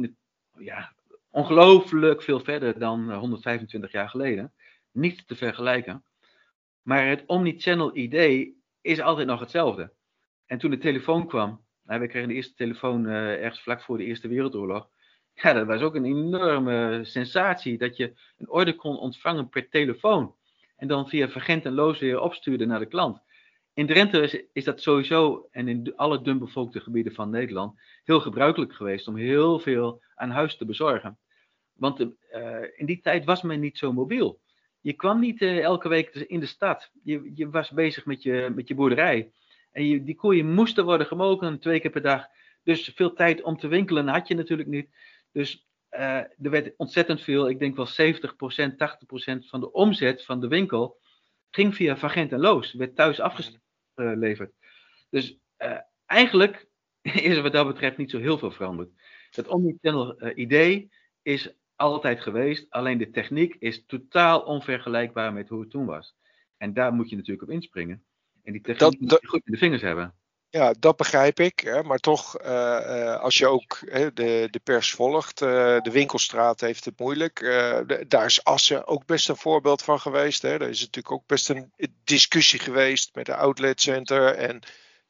[0.58, 0.94] ja,
[1.30, 4.52] ongelooflijk veel verder dan 125 jaar geleden.
[4.92, 6.04] Niet te vergelijken.
[6.82, 9.92] Maar het omnichannel idee is altijd nog hetzelfde.
[10.46, 14.04] En toen de telefoon kwam, we kregen de eerste telefoon uh, ergens vlak voor de
[14.04, 14.88] Eerste Wereldoorlog.
[15.34, 20.34] Ja, dat was ook een enorme sensatie dat je een order kon ontvangen per telefoon.
[20.76, 23.22] En dan via Vergent en Loos weer opstuurde naar de klant.
[23.74, 29.08] In Drenthe is, dat sowieso, en in alle dunbevolkte gebieden van Nederland, heel gebruikelijk geweest
[29.08, 31.18] om heel veel aan huis te bezorgen.
[31.72, 32.08] Want uh,
[32.76, 34.40] in die tijd was men niet zo mobiel.
[34.80, 36.90] Je kwam niet elke week in de stad.
[37.02, 39.32] Je, je was bezig met je, met je boerderij.
[39.74, 42.26] En je, die koeien moesten worden gemogen twee keer per dag.
[42.62, 44.88] Dus veel tijd om te winkelen had je natuurlijk niet.
[45.32, 48.72] Dus uh, er werd ontzettend veel, ik denk wel 70%,
[49.42, 51.00] 80% van de omzet van de winkel
[51.50, 54.52] ging via Vagent en Loos, werd thuis afgeleverd.
[55.10, 56.66] Dus uh, eigenlijk
[57.02, 58.90] is er wat dat betreft niet zo heel veel veranderd.
[59.30, 60.90] Dat omnichannel uh, idee
[61.22, 66.16] is altijd geweest, alleen de techniek is totaal onvergelijkbaar met hoe het toen was.
[66.56, 68.04] En daar moet je natuurlijk op inspringen.
[68.44, 70.14] En die techniek dat, moet je goed in de vingers hebben.
[70.48, 71.60] Ja, dat begrijp ik.
[71.60, 75.48] Hè, maar toch, uh, uh, als je ook hè, de, de pers volgt, uh,
[75.80, 77.38] de winkelstraat heeft het moeilijk.
[77.38, 80.42] De, daar is Assen ook best een voorbeeld van geweest.
[80.42, 80.48] Hè.
[80.48, 81.72] Er is natuurlijk ook best een
[82.04, 84.60] discussie geweest met de outletcenter en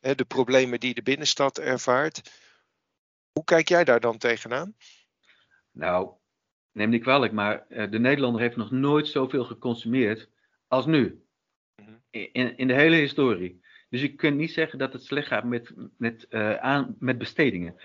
[0.01, 2.31] hè, de problemen die de binnenstad ervaart.
[3.33, 4.77] Hoe kijk jij daar dan tegenaan?
[5.70, 6.11] Nou,
[6.73, 10.29] neem niet kwalijk, maar de Nederlander heeft nog nooit zoveel geconsumeerd
[10.68, 11.23] als nu.
[11.76, 11.92] Mhm.
[12.10, 13.62] In, in de hele historie.
[13.88, 17.76] Dus je kunt niet zeggen dat het slecht gaat met, met, uh, aan, met bestedingen.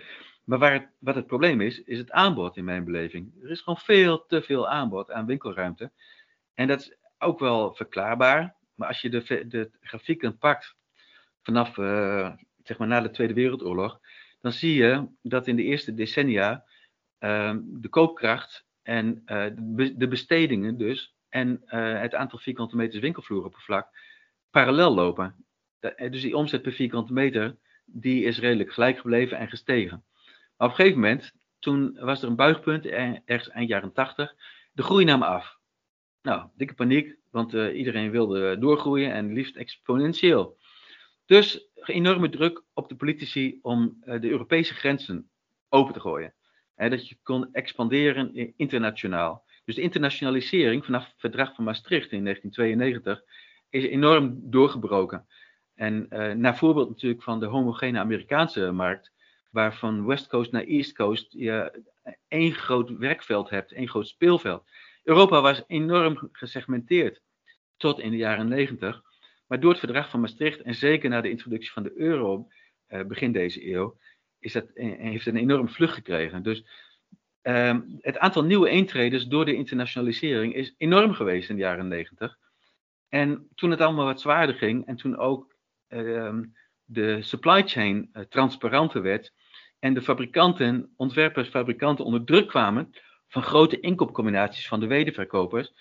[0.44, 3.34] Maar waar wat het probleem is, is het aanbod in mijn beleving.
[3.44, 5.92] Er is gewoon veel te veel aanbod aan winkelruimte.
[6.54, 8.56] En dat is ook wel verklaarbaar.
[8.76, 10.76] Maar als je de, de grafieken pakt
[11.42, 14.00] vanaf uh, zeg maar na de Tweede Wereldoorlog,
[14.42, 16.64] dan zie je dat in de eerste decennia
[17.20, 19.46] uh, de koopkracht en uh,
[19.96, 21.62] de bestedingen dus en
[22.02, 23.88] het aantal vierkante meters winkelvloeroppervlak
[24.52, 25.46] parallel lopen.
[25.80, 30.04] Eh, dus die omzet per vierkante meter, die is redelijk gelijk gebleven en gestegen.
[30.58, 34.36] Maar op een gegeven moment, toen was er een buigpunt, ergens eind jaren 80,
[34.72, 35.58] de groei nam af.
[36.22, 40.58] Nou, dikke paniek, want iedereen wilde doorgroeien en liefst exponentieel.
[41.26, 45.30] Dus enorme druk op de politici om de Europese grenzen
[45.70, 46.34] open te gooien.
[46.76, 49.46] Hè, dat je kon expanderen internationaal.
[49.70, 53.24] Dus de internationalisering vanaf het verdrag van Maastricht in 1992
[53.70, 55.28] is enorm doorgebroken.
[55.76, 59.12] En uh, naar voorbeeld natuurlijk van de homogene Amerikaanse markt,
[59.52, 61.84] waar van West Coast naar East Coast je
[62.28, 64.64] één groot werkveld hebt, één groot speelveld.
[65.04, 67.22] Europa was enorm gesegmenteerd
[67.78, 69.02] tot in de jaren 90.
[69.48, 72.48] Maar door het verdrag van Maastricht en zeker na de introductie van de euro
[72.88, 73.98] uh, begin deze eeuw,
[74.40, 76.44] is dat, heeft een enorm vlucht gekregen.
[76.44, 76.64] Dus
[77.44, 82.38] uh, het aantal nieuwe eentreders door de internationalisering is enorm geweest in de jaren 90.
[83.10, 85.56] En toen het allemaal wat zwaarder ging en toen ook
[85.90, 86.34] uh,
[86.84, 89.34] de supply chain uh, transparanter werd
[89.80, 92.90] en de fabrikanten, ontwerpers, fabrikanten onder druk kwamen
[93.28, 95.74] van grote inkoopcombinaties van de wederverkopers,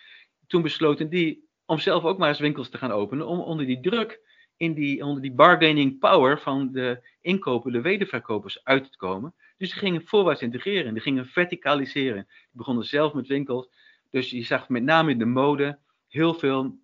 [0.46, 3.80] toen besloten die om zelf ook maar eens winkels te gaan openen, om onder die
[3.80, 4.20] druk,
[4.56, 9.34] in die, onder die bargaining power van de inkopende wederverkopers uit te komen.
[9.58, 12.26] Dus die gingen voorwaarts integreren, die gingen verticaliseren.
[12.26, 13.68] Die begonnen zelf met winkels.
[14.10, 16.78] Dus je zag met name in de mode heel veel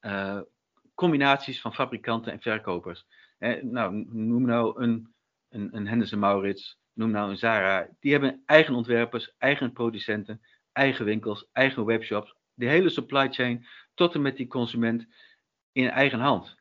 [0.00, 0.40] uh,
[0.94, 3.06] combinaties van fabrikanten en verkopers.
[3.62, 5.14] nou, noem nou een,
[5.48, 7.88] een, een Henderson Maurits, noem nou een Zara.
[8.00, 10.40] Die hebben eigen ontwerpers, eigen producenten,
[10.72, 12.34] eigen winkels, eigen webshops.
[12.54, 15.06] De hele supply chain tot en met die consument
[15.72, 16.56] in eigen hand.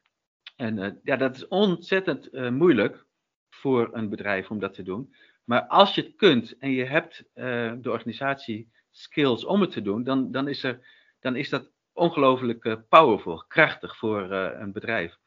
[0.56, 3.06] En uh, ja, dat is ontzettend uh, moeilijk
[3.50, 5.14] voor een bedrijf om dat te doen.
[5.50, 9.82] Maar als je het kunt en je hebt uh, de organisatie skills om het te
[9.82, 10.88] doen, dan, dan, is, er,
[11.20, 15.18] dan is dat ongelooflijk powerful, krachtig voor een bedrijf.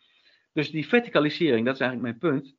[0.53, 2.55] Dus die verticalisering, dat is eigenlijk mijn punt,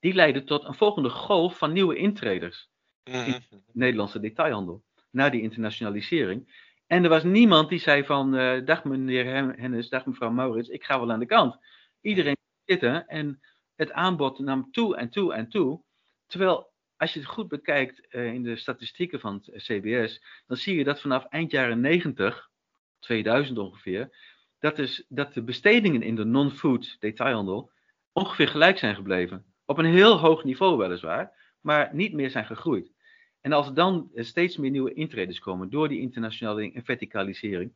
[0.00, 2.70] die leidde tot een volgende golf van nieuwe intreders
[3.02, 3.60] in de mhm.
[3.72, 4.84] Nederlandse detailhandel.
[5.10, 6.66] Na die internationalisering.
[6.86, 9.26] En er was niemand die zei van, uh, dag meneer
[9.56, 11.58] Hennis, dag mevrouw Maurits, ik ga wel aan de kant.
[12.00, 13.40] Iedereen zitten en
[13.74, 15.82] het aanbod nam toe en toe en toe.
[16.26, 20.76] Terwijl, als je het goed bekijkt uh, in de statistieken van het CBS, dan zie
[20.76, 22.50] je dat vanaf eind jaren 90,
[22.98, 24.16] 2000 ongeveer,
[24.58, 27.70] dat, is, dat de bestedingen in de non-food detailhandel
[28.12, 29.44] ongeveer gelijk zijn gebleven.
[29.64, 32.92] Op een heel hoog niveau weliswaar, maar niet meer zijn gegroeid.
[33.40, 37.72] En als er dan steeds meer nieuwe intreders komen door die internationalisering en verticalisering,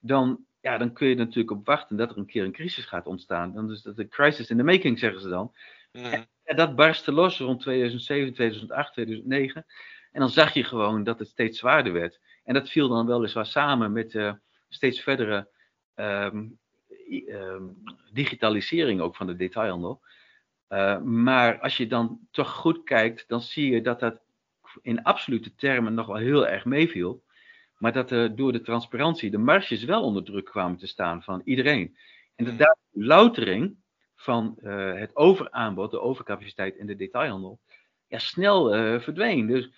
[0.00, 3.06] dan, ja, dan kun je natuurlijk op wachten dat er een keer een crisis gaat
[3.06, 3.52] ontstaan.
[3.52, 5.54] Dan is dat een crisis in the making, zeggen ze dan.
[5.92, 6.26] Mm.
[6.44, 9.66] En dat barstte los rond 2007, 2008, 2009.
[10.12, 12.20] En dan zag je gewoon dat het steeds zwaarder werd.
[12.44, 14.32] En dat viel dan weliswaar samen met uh,
[14.68, 15.48] steeds verdere
[15.94, 16.58] um,
[17.28, 20.00] um, digitalisering ook van de detailhandel.
[20.68, 24.20] Uh, maar als je dan toch goed kijkt, dan zie je dat dat
[24.82, 27.24] in absolute termen nog wel heel erg meeviel.
[27.78, 31.42] Maar dat er door de transparantie de marges wel onder druk kwamen te staan van
[31.44, 31.96] iedereen.
[32.34, 33.76] En de loutering
[34.14, 37.60] van uh, het overaanbod, de overcapaciteit in de detailhandel,
[38.08, 39.46] ja, snel uh, verdween.
[39.46, 39.70] Dus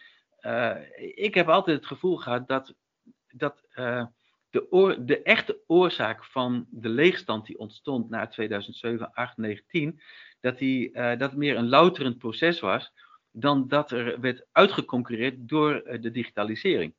[0.96, 2.74] ik heb altijd het gevoel gehad dat,
[3.28, 3.62] dat
[4.50, 10.00] de, de echte oorzaak van de leegstand die ontstond na 2007, 8, 9, 10,
[10.40, 12.92] dat, die, dat het meer een louterend proces was
[13.40, 16.94] dan dat er werd uitgeconcurreerd door eh, de digitalisering.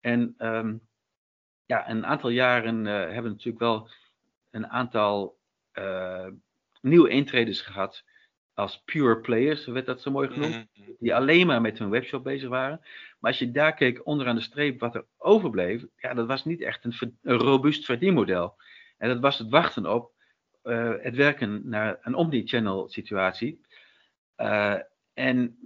[0.00, 0.88] En um,
[1.66, 3.88] ja, een aantal jaren uh, hebben we natuurlijk wel
[4.50, 5.38] een aantal
[5.72, 6.26] uh,
[6.80, 8.04] nieuwe intreders gehad
[8.54, 10.96] als pure players, werd dat zo mooi genoemd, mm-hmm.
[10.98, 12.80] die alleen maar met hun webshop bezig waren.
[13.18, 16.60] Maar als je daar keek onderaan de streep wat er overbleef, ja, dat was niet
[16.60, 18.56] echt een, een robuust verdienmodel.
[18.98, 20.12] En dat was het wachten op
[20.62, 23.60] uh, het werken naar een omni-channel situatie.
[25.14, 25.58] En,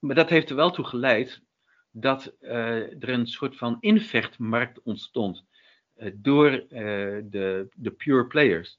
[0.00, 1.42] maar dat heeft er wel toe geleid
[1.90, 5.44] dat uh, er een soort van invechtmarkt ontstond
[5.96, 6.68] uh, door uh,
[7.24, 8.78] de, de pure players.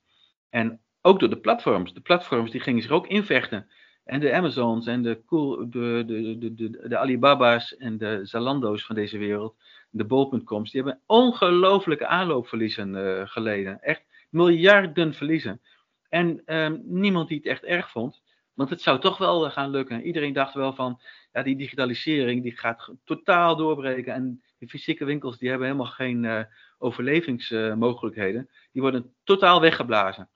[0.49, 1.93] En ook door de platforms.
[1.93, 3.69] De platforms die gingen zich ook invechten.
[4.03, 8.95] En de Amazons en de, cool, de, de, de, de, Alibaba's en de Zalando's van
[8.95, 9.55] deze wereld,
[9.89, 13.81] de bol.coms, die hebben ongelooflijke aanloopverliezen geleden.
[13.81, 15.61] Echt miljarden verliezen.
[16.09, 18.21] En ehm, niemand die het echt erg vond.
[18.53, 20.01] Want het zou toch wel eh, gaan lukken.
[20.01, 24.13] Iedereen dacht wel van, ja, die digitalisering die gaat totaal doorbreken.
[24.13, 26.43] En de fysieke winkels die hebben helemaal geen uh,
[26.77, 28.49] overlevingsmogelijkheden.
[28.71, 30.29] Die worden totaal weggeblazen.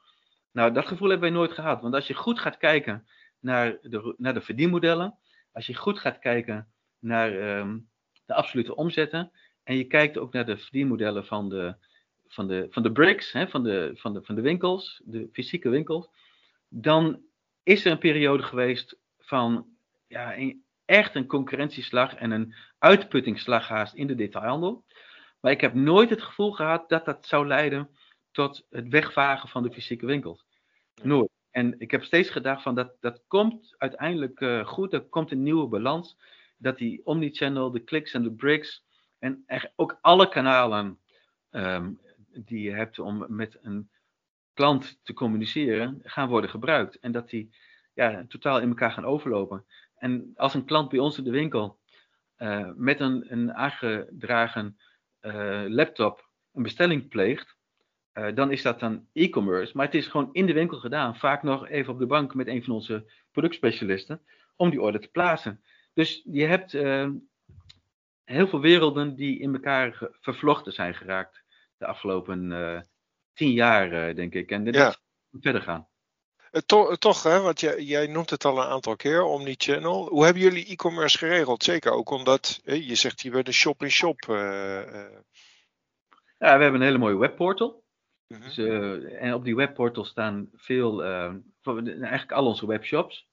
[0.51, 1.81] Nou, dat gevoel hebben wij nooit gehad.
[1.81, 3.07] Want als je goed gaat kijken
[3.39, 5.17] naar de, naar de verdienmodellen.
[5.51, 6.67] Als je goed gaat kijken
[6.99, 7.89] naar um,
[8.25, 9.31] de absolute omzetten.
[9.63, 11.75] En je kijkt ook naar de verdienmodellen van de,
[12.27, 15.69] van de, van de bricks, hè, van, de, van, de, van de winkels, de fysieke
[15.69, 16.09] winkels.
[16.69, 17.21] Dan
[17.63, 19.67] is er een periode geweest van
[20.07, 20.33] ja,
[20.85, 24.85] echt een concurrentieslag en een uitputtingsslag haast in de detailhandel.
[25.39, 27.89] Maar ik heb nooit het gevoel gehad dat dat zou leiden
[28.31, 30.45] tot het wegvagen van de fysieke winkels.
[31.03, 31.29] Nooit.
[31.51, 35.43] En ik heb steeds gedacht van dat, dat komt uiteindelijk uh, goed, er komt een
[35.43, 36.17] nieuwe balans.
[36.57, 38.83] Dat die omnichannel, de kliks en de bricks
[39.19, 40.99] en echt ook alle kanalen
[41.49, 41.91] ehm,
[42.33, 43.89] die je hebt om met een
[44.53, 46.99] klant te communiceren, gaan worden gebruikt.
[46.99, 47.55] En dat die
[47.93, 49.65] ja, totaal in elkaar gaan overlopen.
[49.95, 51.79] En als een klant bij ons in de winkel
[52.37, 54.77] uh, met een, een aangedragen
[55.21, 57.57] uh, laptop een bestelling pleegt,
[58.13, 59.71] uh, dan is dat dan e-commerce.
[59.75, 61.15] Maar het is gewoon in de winkel gedaan.
[61.15, 64.21] Vaak nog even op de bank met een van onze productspecialisten
[64.55, 65.63] om die order te plaatsen.
[65.93, 66.71] Dus je hebt
[68.23, 71.43] heel veel werelden die in elkaar vervlochten zijn geraakt
[71.77, 72.49] de afgelopen
[73.33, 74.51] tien jaar, denk ik.
[74.51, 74.95] En dit ja.
[75.31, 75.87] verder gaan.
[76.55, 80.09] Eh, to, toch, hè, want jij, jij, noemt het al een aantal keer, Omnichannel.
[80.09, 81.63] Hoe hebben jullie e-commerce geregeld?
[81.63, 84.23] Zeker ook omdat je zegt je bent een shop-in-shop.
[84.23, 84.81] -shop, uh,
[86.37, 87.83] ja, we hebben een hele mooie webportal.
[88.27, 88.45] Mm -hmm.
[88.45, 93.29] dus, uh, en op die webportal staan veel, eigenlijk al onze webshops.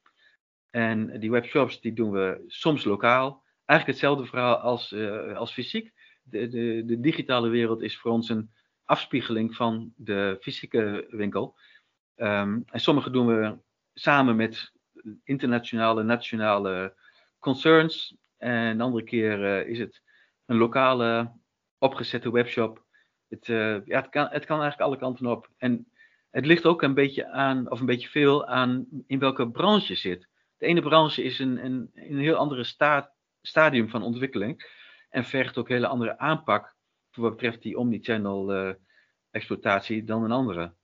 [0.71, 3.45] En die webshops die doen we soms lokaal.
[3.65, 4.95] Eigenlijk hetzelfde verhaal als,
[5.35, 5.93] als fysiek.
[6.23, 8.51] De, de, de digitale wereld is voor ons een
[8.85, 11.57] afspiegeling van de fysieke winkel.
[12.23, 13.59] Um, en sommige doen we
[13.95, 14.73] samen met
[15.25, 16.95] internationale, nationale
[17.39, 18.17] concerns.
[18.37, 20.03] En de andere keer uh, is het
[20.47, 21.33] een lokale
[21.79, 22.85] opgezette webshop.
[23.29, 25.49] Het, uh, ja, het, kan, het kan eigenlijk alle kanten op.
[25.57, 25.93] En
[26.31, 29.99] het ligt ook een beetje aan, of een beetje veel aan in welke branche je
[29.99, 30.29] zit.
[30.57, 32.65] De ene branche is een, een, een heel andere
[33.41, 34.81] stadium van ontwikkeling.
[35.09, 36.75] En vergt ook hele andere aanpak
[37.11, 38.75] voor wat betreft die omnichannel uh,
[39.31, 40.75] exploitatie dan een andere.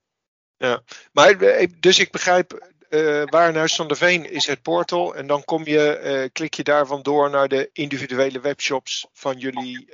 [0.59, 5.15] Ja, maar eh, dus ik begrijp, uh, Warenhuis van der Veen is het portal.
[5.15, 9.87] En dan kom je, uh, klik je daarvan door naar de individuele webshops van jullie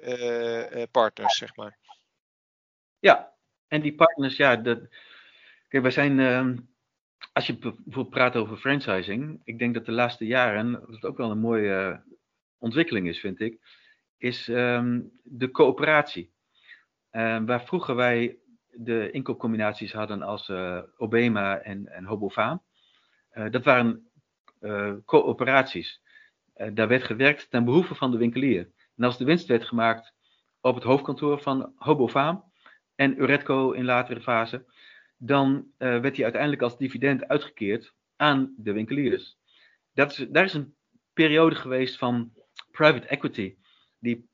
[0.91, 1.77] partners, zeg maar.
[2.99, 3.33] Ja,
[3.67, 4.89] en die partners, ja, de,
[5.67, 6.57] kijk, wij zijn, ehm,
[7.33, 11.31] als je bijvoorbeeld praat over franchising, ik denk dat de laatste jaren, dat ook wel
[11.31, 12.03] een mooie
[12.57, 13.59] ontwikkeling is, vind ik,
[14.17, 16.33] is um, de coöperatie.
[17.45, 18.39] waar vroeger wij
[18.77, 22.63] de inkoopcombinaties hadden als uh, Obema en, en Hobofaam.
[23.33, 24.09] Uh, dat waren
[24.61, 26.01] uh, coöperaties.
[26.73, 28.69] daar werd gewerkt ten behoeve van de winkelier.
[28.95, 30.13] En als de winst werd gemaakt
[30.61, 32.43] op het hoofdkantoor van Hobofaam
[32.95, 34.65] en Uretco in latere fase,
[35.17, 39.37] dan werd die uiteindelijk als dividend uitgekeerd aan de winkeliers.
[39.93, 40.75] Dat is, daar is een
[41.13, 42.33] periode geweest van
[42.71, 43.55] private equity,
[43.99, 44.29] die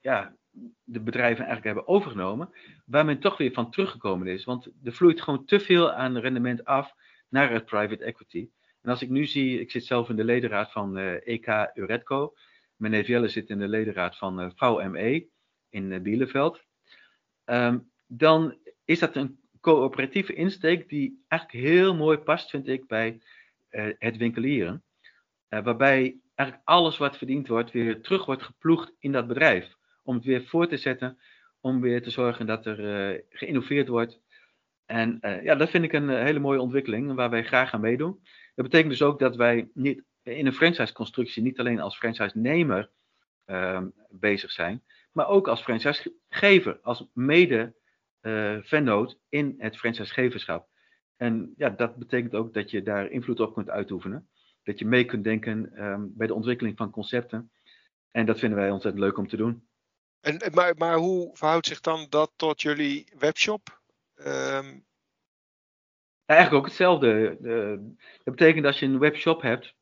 [0.00, 0.36] ja,
[0.84, 2.50] de bedrijven eigenlijk hebben overgenomen,
[2.86, 4.44] waar men toch weer van teruggekomen is.
[4.44, 6.94] Want er vloeit gewoon te veel aan rendement af
[7.28, 8.48] naar het private equity.
[8.80, 12.34] En als ik nu zie, ik zit zelf in de ledenraad van EK Uretco.
[12.76, 15.26] Mijn neef Jelle zit in de ledenraad van uh, eh, VME
[15.68, 16.62] in uh, Bielefeld.
[17.44, 23.20] Um, dan is dat een coöperatieve insteek die eigenlijk heel mooi past, vind ik, bij
[23.98, 24.84] het winkelieren.
[25.48, 30.24] waarbij eigenlijk alles wat verdiend wordt weer terug wordt geploegd in dat bedrijf om het
[30.24, 31.18] weer voor te zetten,
[31.60, 34.20] om weer te zorgen dat er uh, geïnnoveerd wordt.
[34.86, 38.20] En uh, ja, dat vind ik een hele mooie ontwikkeling waar wij graag aan meedoen.
[38.54, 42.90] Dat betekent dus ook dat wij niet in een franchise-constructie niet alleen als franchise-nemer
[43.46, 50.68] uh, bezig zijn, maar ook als franchisegever, als mede-vennoot in het franchisegeverschap.
[51.16, 54.28] En ja, dat betekent ook dat je daar invloed op kunt uitoefenen.
[54.62, 57.50] Dat je mee kunt denken um, bij de ontwikkeling van concepten.
[58.10, 59.68] En dat vinden wij ontzettend leuk om te doen.
[60.24, 63.80] En, maar, maar hoe verhoudt zich dan dat tot jullie webshop?
[64.16, 64.84] Um...
[66.26, 67.36] Ja, eigenlijk ook hetzelfde.
[68.24, 69.74] dat betekent als je een webshop hebt,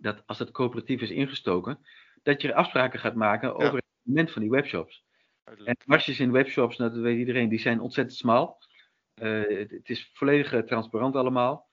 [0.00, 1.78] dat als het coöperatief is ingestoken,
[2.22, 5.04] dat je afspraken gaat maken over het rendement van die webshops.
[5.64, 8.62] En marges in webshops, nou, dat weet iedereen, die zijn ontzettend smal.
[9.22, 11.68] Uh, het is volledig eh, transparant allemaal.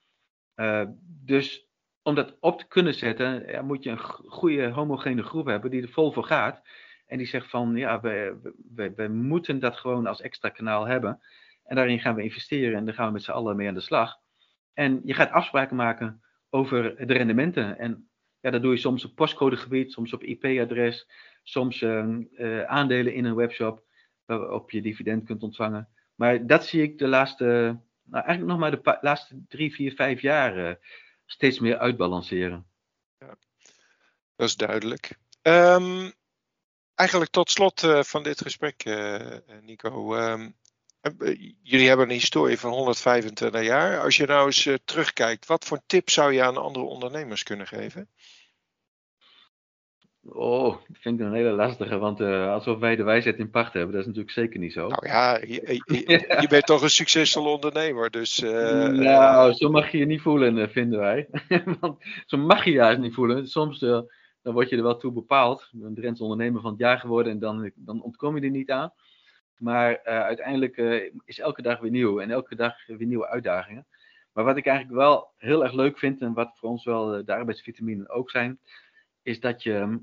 [0.56, 1.68] Uh, dus
[2.02, 5.82] om dat op te kunnen zetten, ja, moet je een goede homogene groep hebben die
[5.82, 6.62] er vol voor gaat.
[7.06, 8.36] En die zegt van ja, we,
[8.74, 11.20] we, we moeten dat gewoon als extra kanaal hebben.
[11.64, 13.80] En daarin gaan we investeren en daar gaan we met z'n allen mee aan de
[13.80, 14.16] slag.
[14.72, 17.78] En je gaat afspraken maken over de rendementen.
[17.78, 18.08] En
[18.40, 21.08] ja, dat doe je soms op postcodegebied, soms op IP-adres,
[21.42, 23.84] soms uh, aandelen in een webshop
[24.24, 25.88] waarop je dividend kunt ontvangen.
[26.14, 27.44] Maar dat zie ik de laatste,
[28.04, 30.74] nou eigenlijk nog maar de laatste drie, vier, vijf jaar uh,
[31.26, 32.66] steeds meer uitbalanceren.
[33.18, 33.36] Ja,
[34.36, 35.18] dat is duidelijk.
[35.42, 36.12] Um,
[36.96, 39.16] eigenlijk tot slot uh, van dit gesprek, uh,
[39.62, 40.16] Nico.
[40.16, 40.56] Um,
[41.62, 44.00] jullie hebben een historie van 125 jaar.
[44.00, 48.08] Als je nou eens terugkijkt, wat voor tip zou je aan andere ondernemers kunnen geven?
[50.28, 53.72] Oh, dat vind ik een hele lastige, want uh, alsof wij de wijsheid in pacht
[53.72, 54.88] hebben, dat is natuurlijk zeker niet zo.
[54.88, 55.80] Nou ja, je,
[56.40, 58.42] je, bent toch een succesvol ondernemer, dus...
[58.42, 61.28] Uh, nou, zo mag je je niet voelen, vinden wij.
[61.80, 63.46] want zo mag je je juist niet voelen.
[63.46, 64.00] Soms uh,
[64.46, 65.70] dan word je er wel toe bepaald.
[65.80, 68.92] een Drents ondernemer van het jaar geworden en dan, dan ontkom je er niet aan.
[69.56, 70.76] Maar uiteindelijk
[71.24, 73.86] is elke dag weer nieuw en elke dag weer nieuwe uitdagingen.
[74.32, 77.34] Maar wat ik eigenlijk wel heel erg leuk vind en wat voor ons wel de
[77.34, 78.58] arbeidsvitaminen ook zijn,
[79.22, 80.00] is dat je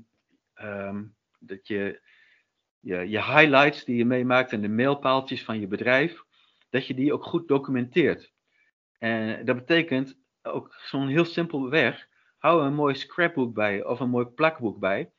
[0.54, 1.04] Ehm,
[1.38, 2.00] dat je,
[2.80, 6.22] je je highlights die je meemaakt en de mailpaaltjes van je bedrijf,
[6.70, 8.32] dat je die ook goed documenteert.
[8.98, 12.08] En dat betekent ook zo'n heel simpel weg.
[12.44, 15.10] Hou een mooi scrapbook bij of een mooi plakboek bij.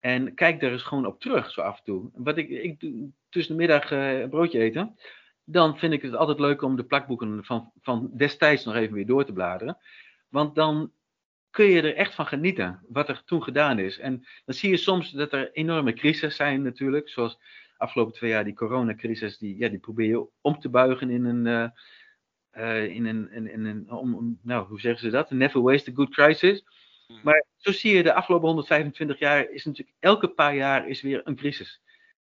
[0.00, 2.10] En kijk daar eens gewoon op terug, zo af en toe.
[2.14, 4.98] Wat ik, ik doe tussen de middag uh, een broodje eten.
[5.44, 9.06] Dan vind ik het altijd leuk om de plakboeken van, van destijds nog even weer
[9.06, 9.78] door te bladeren.
[10.28, 10.92] Want dan
[11.50, 13.98] kun je er echt van genieten, wat er toen gedaan is.
[13.98, 17.38] En dan zie je soms dat er enorme crises zijn natuurlijk, zoals
[17.76, 21.46] afgelopen twee jaar die coronacrisis, die, ja, die probeer je om te buigen in een,
[21.46, 21.68] uh,
[22.58, 25.30] uh, in een, in, in een om, nou, hoe zeggen ze dat?
[25.30, 26.64] Never waste a good crisis.
[27.06, 27.20] Hmm.
[27.22, 31.20] Maar zo zie je de afgelopen 125 jaar is natuurlijk elke paar jaar is weer
[31.24, 31.80] een crisis.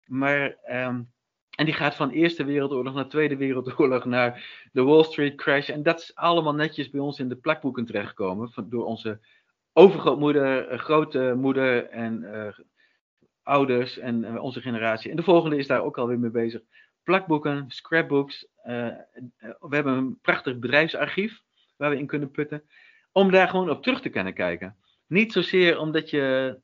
[0.04, 1.12] Maar um,
[1.52, 5.68] en die gaat van Eerste Wereldoorlog naar Tweede Wereldoorlog naar de Wall Street crash.
[5.68, 8.52] En dat is allemaal netjes bij ons in de plakboeken terechtgekomen.
[8.52, 9.20] Van, door onze
[9.72, 12.58] overgrootmoeder, eh, grote moeder en uh,
[13.42, 15.10] ouders en onze generatie.
[15.10, 16.60] En de volgende is daar ook alweer mee bezig.
[17.02, 18.46] Plakboeken, scrapbooks.
[18.66, 18.88] Uh,
[19.38, 21.42] we hebben een prachtig bedrijfsarchief
[21.76, 22.62] waar we in kunnen putten.
[23.12, 24.76] Om daar gewoon op terug te kunnen kijken.
[25.06, 26.60] Niet zozeer omdat je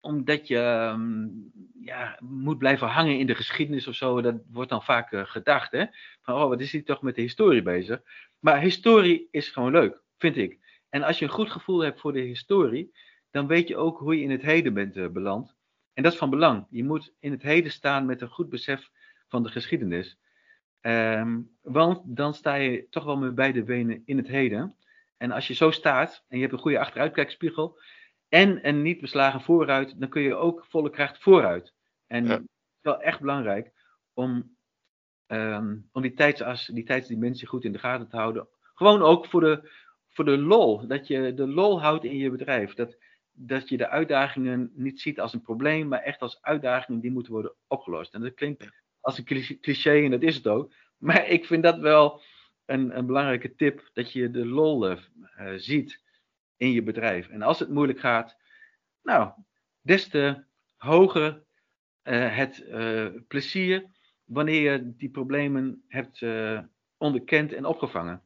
[0.00, 1.28] omdat je ehm,
[1.80, 4.20] ja, moet blijven hangen in de geschiedenis of zo.
[4.20, 5.72] Dat wordt dan vaak uh, gedacht.
[5.72, 5.84] Hè?
[6.22, 8.00] Van, oh, wat is hij toch met de historie bezig?
[8.38, 10.58] Maar historie is gewoon leuk, vind ik.
[10.88, 12.92] En als je een goed gevoel hebt voor de historie,
[13.30, 15.56] dan weet je ook hoe je in het heden bent beland.
[15.94, 16.66] En dat is van belang.
[16.70, 18.90] Je moet in het heden staan met een goed besef
[19.28, 20.18] van de geschiedenis.
[20.80, 24.76] Um, want dan sta je toch wel met beide benen in het heden.
[25.16, 27.78] En als je zo staat en je hebt een goede achteruitkijkspiegel,
[28.28, 31.74] en een niet beslagen vooruit, dan kun je ook volle kracht vooruit.
[32.06, 32.46] En het is
[32.80, 33.72] wel echt belangrijk
[34.12, 34.56] om,
[35.26, 38.48] um, om die tijdsas, die tijdsdimensie goed in de gaten te houden.
[38.74, 39.70] Gewoon ook voor de,
[40.08, 40.86] voor de lol.
[40.86, 42.74] Dat je de lol houdt in je bedrijf.
[42.74, 42.96] Dat,
[43.32, 47.32] dat je de uitdagingen niet ziet als een probleem, maar echt als uitdagingen die moeten
[47.32, 48.14] worden opgelost.
[48.14, 48.68] En dat klinkt
[49.00, 50.72] als een cliché en dat is het ook.
[50.98, 52.22] Maar ik vind dat wel
[52.64, 54.98] een, een belangrijke tip, dat je de lol uh,
[55.56, 56.00] ziet
[56.56, 57.28] in je bedrijf.
[57.28, 58.36] En als het moeilijk gaat,
[59.02, 59.32] nou,
[59.80, 60.44] des te
[60.76, 61.42] hoger
[62.02, 63.86] uh, het uh, plezier
[64.24, 66.22] wanneer je die problemen hebt
[66.96, 68.22] onderkend en opgevangen.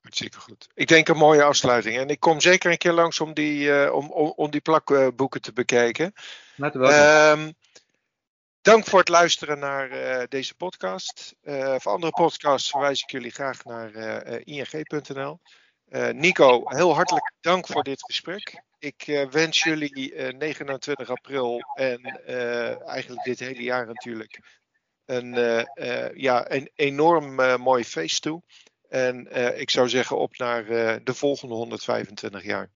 [0.00, 0.68] Hartstikke goed.
[0.74, 1.96] Ik denk een mooie afsluiting.
[1.96, 5.52] En ik kom zeker een keer langs om die, om, om, om, die plakboeken te
[5.52, 6.12] bekijken.
[6.56, 7.54] Laten we um,
[8.64, 9.88] Dank voor het luisteren naar
[10.28, 11.34] deze podcast.
[11.78, 13.90] voor andere podcasts verwijs ik jullie graag naar
[14.44, 15.40] ing.nl.
[15.88, 18.62] Uh, Nico, heel hartelijk dank voor dit gesprek.
[18.78, 22.24] Ik uh, wens jullie uh, eh, 29 april en
[22.86, 24.40] eigenlijk dit hele jaar natuurlijk
[25.04, 25.34] een,
[26.14, 28.42] ja, een enorm mooi feest toe.
[28.88, 29.28] En
[29.60, 30.64] ik zou zeggen op naar
[31.04, 32.70] de volgende 125 jaar.